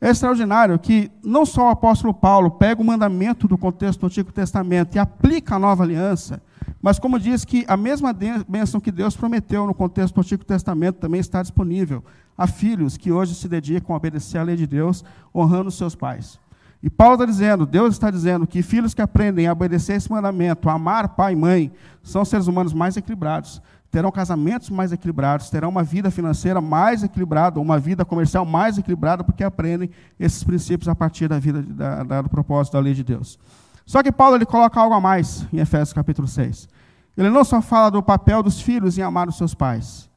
[0.03, 4.31] É extraordinário que não só o apóstolo Paulo pega o mandamento do contexto do Antigo
[4.31, 6.41] Testamento e aplica a nova aliança,
[6.81, 8.11] mas como diz que a mesma
[8.47, 12.03] bênção que Deus prometeu no contexto do Antigo Testamento também está disponível
[12.35, 16.39] a filhos que hoje se dedicam a obedecer à lei de Deus, honrando seus pais.
[16.81, 20.67] E Paulo está dizendo, Deus está dizendo que filhos que aprendem a obedecer esse mandamento,
[20.67, 25.67] a amar pai e mãe, são seres humanos mais equilibrados, terão casamentos mais equilibrados, terão
[25.67, 30.95] uma vida financeira mais equilibrada, uma vida comercial mais equilibrada, porque aprendem esses princípios a
[30.95, 33.37] partir da vida da, da, do propósito da lei de Deus.
[33.85, 36.69] Só que Paulo ele coloca algo a mais em Efésios capítulo 6.
[37.17, 40.09] Ele não só fala do papel dos filhos em amar os seus pais,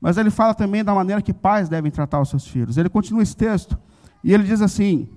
[0.00, 2.78] mas ele fala também da maneira que pais devem tratar os seus filhos.
[2.78, 3.76] Ele continua esse texto
[4.22, 5.08] e ele diz assim: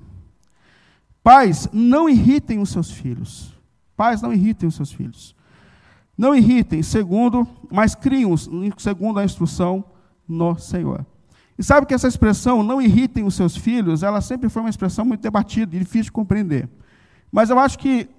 [1.21, 3.53] Pais, não irritem os seus filhos.
[3.95, 5.35] Pais, não irritem os seus filhos.
[6.19, 9.85] Não irritem, segundo, mas criem-os segundo a instrução
[10.27, 11.05] no Senhor.
[11.57, 15.05] E sabe que essa expressão, não irritem os seus filhos, ela sempre foi uma expressão
[15.05, 16.67] muito debatida e difícil de compreender.
[17.31, 18.09] Mas eu acho que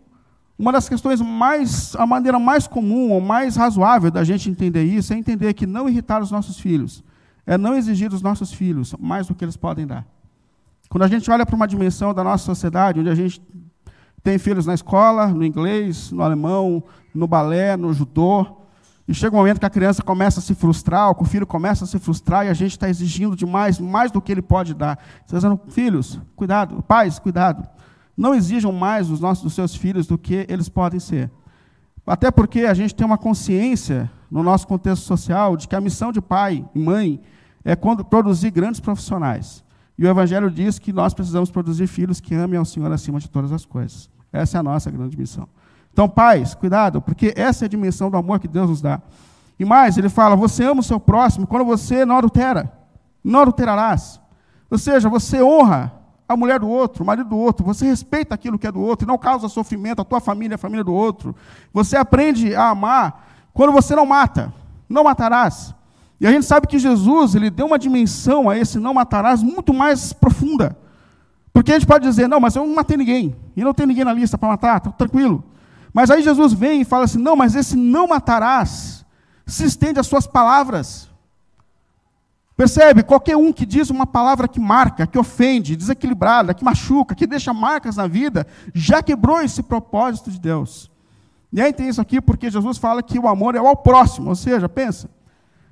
[0.59, 5.13] uma das questões mais, a maneira mais comum ou mais razoável da gente entender isso
[5.13, 7.05] é entender que não irritar os nossos filhos
[7.47, 10.07] é não exigir dos nossos filhos mais do que eles podem dar.
[10.89, 13.43] Quando a gente olha para uma dimensão da nossa sociedade, onde a gente
[14.23, 16.83] tem filhos na escola, no inglês, no alemão,
[17.14, 18.46] no balé, no judô,
[19.07, 21.46] e chega um momento que a criança começa a se frustrar, ou que o filho
[21.46, 24.73] começa a se frustrar, e a gente está exigindo demais, mais do que ele pode
[24.73, 24.96] dar.
[25.27, 27.68] Você está dizendo, filhos, cuidado, pais, cuidado.
[28.16, 31.31] Não exijam mais dos, nossos, dos seus filhos do que eles podem ser.
[32.07, 36.12] Até porque a gente tem uma consciência, no nosso contexto social, de que a missão
[36.12, 37.20] de pai e mãe
[37.64, 39.64] é produzir grandes profissionais.
[39.99, 43.29] E o Evangelho diz que nós precisamos produzir filhos que amem ao Senhor acima de
[43.29, 44.09] todas as coisas.
[44.33, 45.49] Essa é a nossa grande missão.
[45.92, 49.00] Então, pais, cuidado, porque essa é a dimensão do amor que Deus nos dá.
[49.59, 52.72] E mais, ele fala: você ama o seu próximo quando você não adultera,
[53.22, 54.20] não adulterarás.
[54.70, 55.92] Ou seja, você honra
[56.29, 59.05] a mulher do outro, o marido do outro, você respeita aquilo que é do outro
[59.05, 61.35] e não causa sofrimento à tua família, à família do outro.
[61.72, 64.53] Você aprende a amar quando você não mata,
[64.88, 65.74] não matarás.
[66.20, 69.74] E a gente sabe que Jesus, ele deu uma dimensão a esse não matarás muito
[69.74, 70.76] mais profunda.
[71.53, 74.05] Porque a gente pode dizer, não, mas eu não matei ninguém, e não tem ninguém
[74.05, 75.42] na lista para matar, tá tranquilo.
[75.92, 79.05] Mas aí Jesus vem e fala assim: não, mas esse não matarás
[79.46, 81.09] se estende às suas palavras.
[82.57, 83.03] Percebe?
[83.03, 87.55] Qualquer um que diz uma palavra que marca, que ofende, desequilibrada, que machuca, que deixa
[87.55, 90.90] marcas na vida, já quebrou esse propósito de Deus.
[91.53, 94.37] E aí tem isso aqui porque Jesus fala que o amor é ao próximo, ou
[94.37, 95.09] seja, pensa,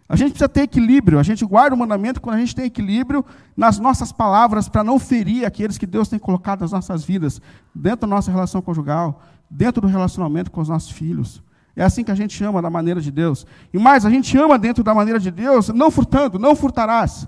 [0.08, 3.22] a gente precisa ter equilíbrio, a gente guarda o mandamento quando a gente tem equilíbrio
[3.54, 7.40] nas nossas palavras para não ferir aqueles que Deus tem colocado nas nossas vidas,
[7.74, 11.42] dentro da nossa relação conjugal, dentro do relacionamento com os nossos filhos.
[11.76, 13.46] É assim que a gente ama da maneira de Deus.
[13.72, 17.26] E mais, a gente ama dentro da maneira de Deus, não furtando, não furtarás.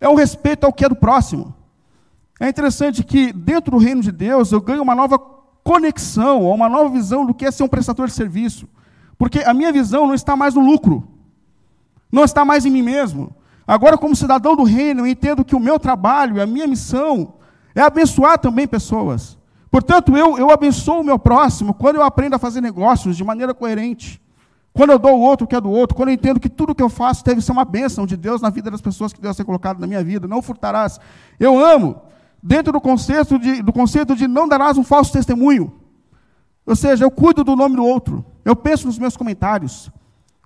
[0.00, 1.54] É um respeito ao que é do próximo.
[2.40, 5.18] É interessante que dentro do reino de Deus eu ganho uma nova
[5.62, 8.66] conexão, uma nova visão do que é ser um prestador de serviço.
[9.16, 11.12] Porque a minha visão não está mais no lucro
[12.12, 13.34] não está mais em mim mesmo.
[13.66, 17.34] Agora, como cidadão do reino, eu entendo que o meu trabalho, a minha missão,
[17.74, 19.38] é abençoar também pessoas.
[19.72, 23.54] Portanto, eu, eu abençoo o meu próximo quando eu aprendo a fazer negócios de maneira
[23.54, 24.20] coerente.
[24.70, 26.82] Quando eu dou o outro que é do outro, quando eu entendo que tudo que
[26.82, 29.46] eu faço deve ser uma bênção de Deus na vida das pessoas que Deus tem
[29.46, 30.28] colocado na minha vida.
[30.28, 31.00] Não furtarás.
[31.40, 32.02] Eu amo,
[32.42, 35.72] dentro do conceito de, do conceito de não darás um falso testemunho.
[36.66, 38.22] Ou seja, eu cuido do nome do outro.
[38.44, 39.90] Eu penso nos meus comentários.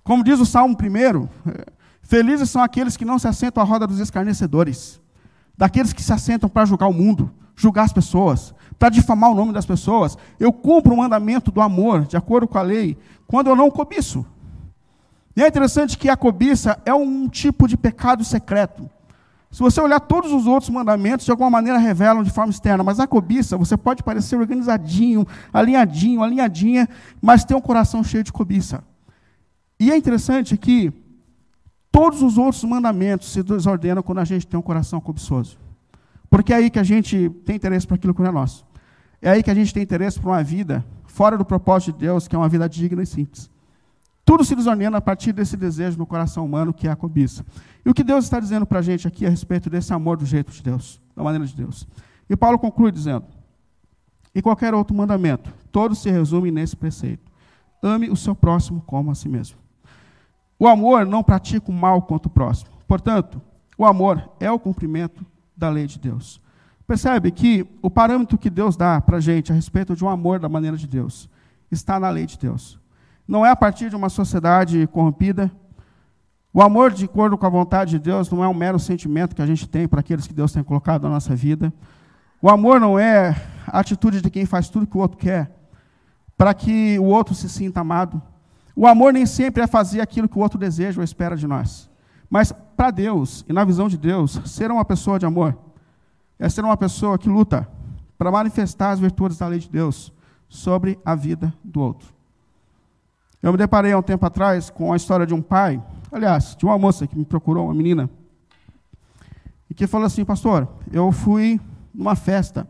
[0.05, 1.27] Como diz o Salmo 1,
[2.01, 5.01] felizes são aqueles que não se assentam à roda dos escarnecedores,
[5.57, 9.51] daqueles que se assentam para julgar o mundo, julgar as pessoas, para difamar o nome
[9.51, 10.17] das pessoas.
[10.39, 14.25] Eu cumpro o mandamento do amor, de acordo com a lei, quando eu não cobiço.
[15.35, 18.89] E é interessante que a cobiça é um tipo de pecado secreto.
[19.49, 22.99] Se você olhar todos os outros mandamentos, de alguma maneira revelam de forma externa, mas
[22.99, 26.87] a cobiça, você pode parecer organizadinho, alinhadinho, alinhadinha,
[27.21, 28.83] mas tem um coração cheio de cobiça.
[29.79, 30.91] E é interessante que
[31.91, 35.57] todos os outros mandamentos se desordenam quando a gente tem um coração cobiçoso.
[36.29, 38.65] Porque é aí que a gente tem interesse para aquilo que não é nosso.
[39.21, 42.27] É aí que a gente tem interesse para uma vida fora do propósito de Deus,
[42.27, 43.49] que é uma vida digna e simples.
[44.23, 47.45] Tudo se desordena a partir desse desejo no coração humano, que é a cobiça.
[47.85, 50.25] E o que Deus está dizendo para a gente aqui a respeito desse amor do
[50.25, 51.87] jeito de Deus, da maneira de Deus.
[52.29, 53.25] E Paulo conclui dizendo:
[54.35, 57.31] E qualquer outro mandamento, todos se resumem nesse preceito:
[57.81, 59.57] ame o seu próximo como a si mesmo.
[60.59, 62.69] O amor não pratica o mal contra o próximo.
[62.85, 63.41] Portanto,
[63.77, 65.25] o amor é o cumprimento
[65.57, 66.39] da lei de Deus.
[66.85, 70.39] Percebe que o parâmetro que Deus dá para a gente a respeito de um amor
[70.39, 71.29] da maneira de Deus
[71.69, 72.79] está na lei de Deus.
[73.27, 75.51] Não é a partir de uma sociedade corrompida.
[76.53, 79.41] O amor de acordo com a vontade de Deus não é um mero sentimento que
[79.41, 81.73] a gente tem para aqueles que Deus tem colocado na nossa vida.
[82.41, 83.35] O amor não é
[83.67, 85.57] a atitude de quem faz tudo que o outro quer
[86.37, 88.21] para que o outro se sinta amado.
[88.75, 91.89] O amor nem sempre é fazer aquilo que o outro deseja ou espera de nós.
[92.29, 95.57] Mas para Deus, e na visão de Deus, ser uma pessoa de amor
[96.39, 97.67] é ser uma pessoa que luta
[98.17, 100.13] para manifestar as virtudes da lei de Deus
[100.47, 102.13] sobre a vida do outro.
[103.41, 106.65] Eu me deparei há um tempo atrás com a história de um pai, aliás, de
[106.65, 108.09] uma moça que me procurou, uma menina,
[109.69, 111.59] e que falou assim: Pastor, eu fui
[111.93, 112.67] numa festa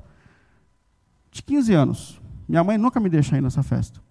[1.32, 2.22] de 15 anos.
[2.48, 4.02] Minha mãe nunca me deixa ir nessa festa.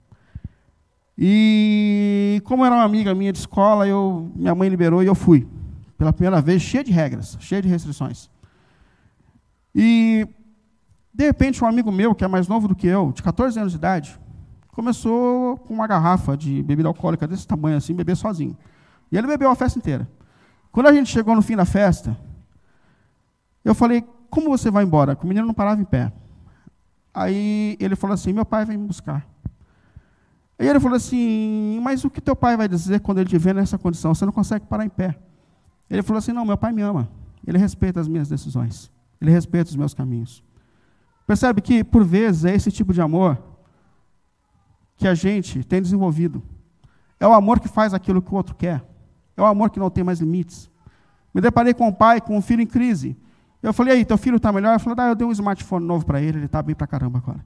[1.19, 5.47] E como era uma amiga minha de escola, eu, minha mãe liberou e eu fui.
[5.97, 8.29] Pela primeira vez, cheia de regras, cheia de restrições.
[9.75, 10.29] E,
[11.13, 13.73] de repente, um amigo meu, que é mais novo do que eu, de 14 anos
[13.73, 14.19] de idade,
[14.69, 18.57] começou com uma garrafa de bebida alcoólica desse tamanho assim, beber sozinho.
[19.11, 20.07] E ele bebeu a festa inteira.
[20.71, 22.15] Quando a gente chegou no fim da festa,
[23.65, 25.19] eu falei, como você vai embora?
[25.23, 26.13] O menino não parava em pé.
[27.15, 29.27] Aí ele falou assim, meu pai vai me buscar.
[30.59, 33.53] Aí ele falou assim: Mas o que teu pai vai dizer quando ele te vê
[33.53, 34.15] nessa condição?
[34.15, 35.19] Você não consegue parar em pé.
[35.91, 37.09] Ele falou assim: Não, meu pai me ama.
[37.47, 38.91] Ele respeita as minhas decisões.
[39.21, 40.43] Ele respeita os meus caminhos.
[41.27, 43.39] Percebe que, por vezes, é esse tipo de amor
[44.97, 46.43] que a gente tem desenvolvido.
[47.19, 48.85] É o amor que faz aquilo que o outro quer.
[49.37, 50.71] É o amor que não tem mais limites.
[51.35, 53.17] Me deparei com um pai com um filho em crise.
[53.63, 54.71] Eu falei, aí, teu filho está melhor?
[54.71, 57.19] Ele falou, ah, eu dei um smartphone novo para ele, ele está bem para caramba
[57.19, 57.45] agora.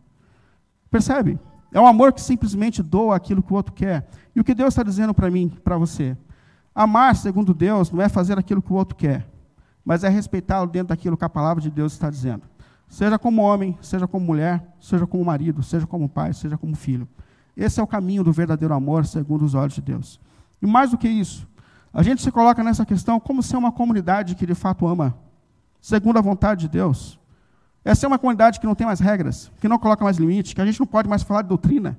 [0.91, 1.39] Percebe?
[1.73, 4.09] É um amor que simplesmente doa aquilo que o outro quer.
[4.35, 6.17] E o que Deus está dizendo para mim, para você?
[6.75, 9.29] Amar, segundo Deus, não é fazer aquilo que o outro quer,
[9.85, 12.43] mas é respeitá-lo dentro daquilo que a palavra de Deus está dizendo.
[12.89, 17.07] Seja como homem, seja como mulher, seja como marido, seja como pai, seja como filho.
[17.57, 20.21] Esse é o caminho do verdadeiro amor, segundo os olhos de Deus.
[20.61, 21.47] E mais do que isso,
[21.93, 25.17] a gente se coloca nessa questão como ser uma comunidade que de fato ama,
[25.81, 27.20] segundo a vontade de Deus.
[27.85, 30.61] Essa é uma comunidade que não tem mais regras, que não coloca mais limites, que
[30.61, 31.99] a gente não pode mais falar de doutrina.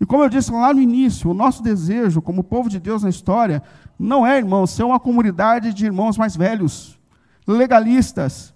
[0.00, 3.08] E como eu disse lá no início, o nosso desejo, como povo de Deus na
[3.08, 3.62] história,
[3.98, 6.98] não é, irmãos, ser uma comunidade de irmãos mais velhos,
[7.46, 8.52] legalistas,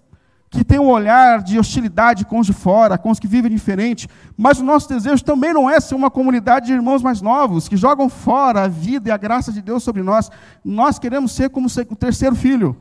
[0.49, 4.07] que tem um olhar de hostilidade com os de fora, com os que vivem diferente.
[4.37, 7.75] Mas o nosso desejo também não é ser uma comunidade de irmãos mais novos, que
[7.75, 10.29] jogam fora a vida e a graça de Deus sobre nós.
[10.63, 12.75] Nós queremos ser como o terceiro filho.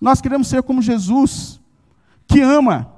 [0.00, 1.60] Nós queremos ser como Jesus,
[2.28, 2.92] que ama,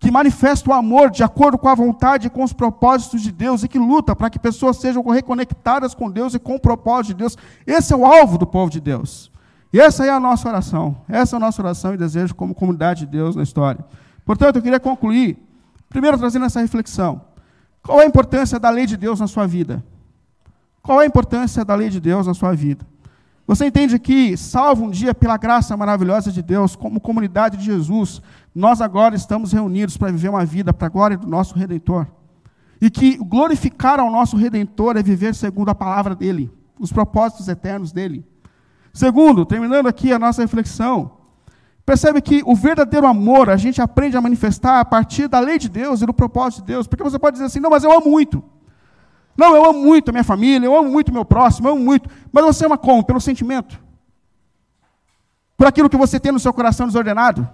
[0.00, 3.62] que manifesta o amor de acordo com a vontade e com os propósitos de Deus
[3.62, 7.14] e que luta para que pessoas sejam reconectadas com Deus e com o propósito de
[7.14, 7.38] Deus.
[7.64, 9.30] Esse é o alvo do povo de Deus.
[9.72, 10.96] E essa é a nossa oração.
[11.08, 13.84] Essa é a nossa oração e desejo como comunidade de Deus na história.
[14.24, 15.38] Portanto, eu queria concluir,
[15.88, 17.20] primeiro trazendo essa reflexão.
[17.82, 19.84] Qual é a importância da lei de Deus na sua vida?
[20.82, 22.84] Qual é a importância da lei de Deus na sua vida?
[23.46, 28.22] Você entende que, salvo um dia pela graça maravilhosa de Deus, como comunidade de Jesus,
[28.54, 32.06] nós agora estamos reunidos para viver uma vida para a glória do nosso Redentor.
[32.80, 37.92] E que glorificar ao nosso Redentor é viver segundo a palavra dele, os propósitos eternos
[37.92, 38.26] dele.
[38.92, 41.12] Segundo, terminando aqui a nossa reflexão,
[41.86, 45.68] percebe que o verdadeiro amor a gente aprende a manifestar a partir da lei de
[45.68, 46.86] Deus e do propósito de Deus.
[46.86, 48.44] Porque você pode dizer assim, não, mas eu amo muito.
[49.34, 51.82] Não, eu amo muito a minha família, eu amo muito o meu próximo, eu amo
[51.82, 52.10] muito.
[52.30, 53.02] Mas você ama como?
[53.02, 53.80] Pelo sentimento.
[55.56, 57.48] Por aquilo que você tem no seu coração desordenado.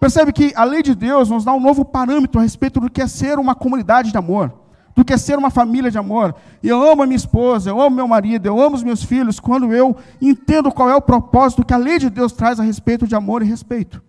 [0.00, 3.02] Percebe que a lei de Deus nos dá um novo parâmetro a respeito do que
[3.02, 4.50] é ser uma comunidade de amor,
[4.96, 6.34] do que é ser uma família de amor.
[6.62, 9.70] Eu amo a minha esposa, eu amo meu marido, eu amo os meus filhos, quando
[9.74, 13.14] eu entendo qual é o propósito que a lei de Deus traz a respeito de
[13.14, 14.02] amor e respeito.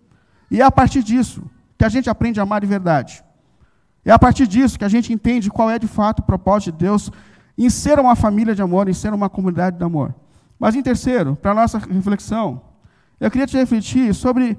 [0.50, 1.42] E é a partir disso
[1.76, 3.22] que a gente aprende a amar de verdade.
[4.02, 6.78] É a partir disso que a gente entende qual é de fato o propósito de
[6.86, 7.10] Deus
[7.58, 10.14] em ser uma família de amor, em ser uma comunidade de amor.
[10.58, 12.62] Mas em terceiro, para a nossa reflexão,
[13.20, 14.58] eu queria te refletir sobre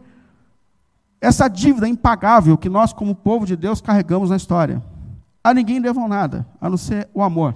[1.24, 4.84] essa dívida impagável que nós, como povo de Deus, carregamos na história.
[5.42, 7.56] A ninguém devam nada, a não ser o amor.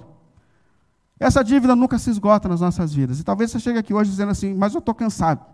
[1.20, 3.20] Essa dívida nunca se esgota nas nossas vidas.
[3.20, 5.44] E talvez você chegue aqui hoje dizendo assim, mas eu estou cansado.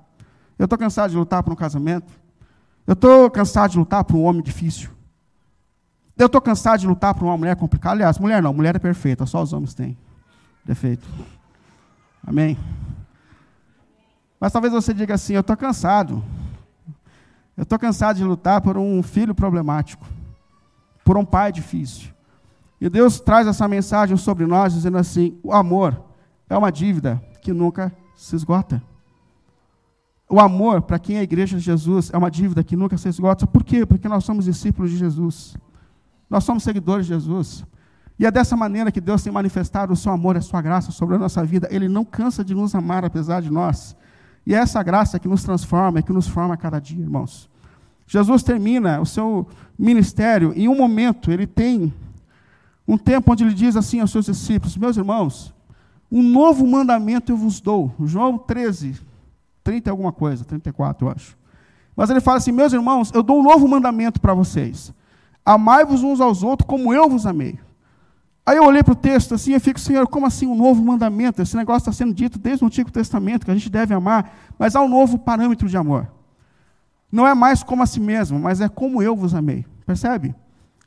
[0.56, 2.12] Eu estou cansado de lutar por um casamento.
[2.86, 4.90] Eu estou cansado de lutar por um homem difícil.
[6.16, 7.96] Eu estou cansado de lutar por uma mulher complicada.
[7.96, 9.98] Aliás, mulher não, mulher é perfeita, só os homens têm
[10.64, 11.04] defeito.
[12.24, 12.56] Amém?
[14.38, 16.22] Mas talvez você diga assim: eu estou cansado.
[17.56, 20.06] Eu estou cansado de lutar por um filho problemático,
[21.04, 22.12] por um pai difícil.
[22.80, 26.02] E Deus traz essa mensagem sobre nós, dizendo assim: o amor
[26.48, 28.82] é uma dívida que nunca se esgota.
[30.28, 33.08] O amor, para quem é a igreja de Jesus, é uma dívida que nunca se
[33.08, 33.46] esgota.
[33.46, 33.86] Por quê?
[33.86, 35.56] Porque nós somos discípulos de Jesus.
[36.28, 37.64] Nós somos seguidores de Jesus.
[38.18, 40.90] E é dessa maneira que Deus tem manifestado o seu amor e a sua graça
[40.92, 41.68] sobre a nossa vida.
[41.70, 43.96] Ele não cansa de nos amar, apesar de nós.
[44.46, 47.48] E é essa graça que nos transforma, que nos forma a cada dia, irmãos.
[48.06, 49.46] Jesus termina o seu
[49.78, 51.92] ministério em um momento, ele tem
[52.86, 55.54] um tempo onde ele diz assim aos seus discípulos: Meus irmãos,
[56.12, 57.94] um novo mandamento eu vos dou.
[58.04, 59.00] João 13,
[59.62, 61.36] 30 alguma coisa, 34, eu acho.
[61.96, 64.92] Mas ele fala assim: Meus irmãos, eu dou um novo mandamento para vocês
[65.44, 67.58] Amai-vos uns aos outros como eu vos amei.
[68.46, 71.40] Aí eu olhei para o texto assim e fico, Senhor, como assim um novo mandamento?
[71.40, 74.76] Esse negócio está sendo dito desde o Antigo Testamento, que a gente deve amar, mas
[74.76, 76.10] há um novo parâmetro de amor.
[77.10, 79.64] Não é mais como a si mesmo, mas é como eu vos amei.
[79.86, 80.34] Percebe?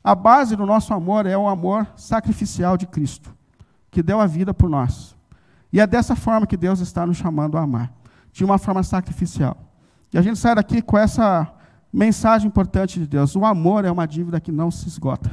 [0.04, 3.34] A base do nosso amor é o amor sacrificial de Cristo,
[3.90, 5.16] que deu a vida por nós.
[5.72, 7.92] E é dessa forma que Deus está nos chamando a amar,
[8.32, 9.56] de uma forma sacrificial.
[10.12, 11.52] E a gente sai daqui com essa
[11.92, 15.30] Mensagem importante de Deus: o amor é uma dívida que não se esgota.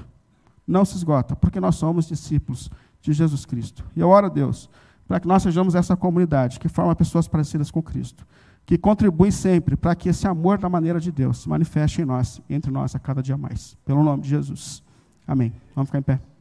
[0.68, 2.70] Não se esgota, porque nós somos discípulos
[3.02, 3.84] de Jesus Cristo.
[3.96, 4.70] E eu oro a Deus
[5.08, 8.26] para que nós sejamos essa comunidade que forma pessoas parecidas com Cristo,
[8.66, 12.42] que contribui sempre para que esse amor da maneira de Deus se manifeste em nós,
[12.50, 13.78] entre nós a cada dia mais.
[13.86, 14.84] Pelo nome de Jesus.
[15.28, 15.54] Amém.
[15.76, 16.35] Vamos ficar em pé.